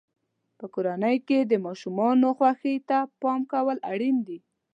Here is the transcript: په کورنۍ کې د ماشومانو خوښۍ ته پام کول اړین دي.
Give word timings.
په 0.57 0.65
کورنۍ 0.73 1.17
کې 1.27 1.39
د 1.43 1.53
ماشومانو 1.65 2.27
خوښۍ 2.37 2.75
ته 2.89 2.97
پام 3.21 3.39
کول 3.51 3.77
اړین 3.91 4.17
دي. 4.27 4.39